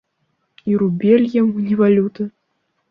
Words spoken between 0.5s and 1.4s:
І рубель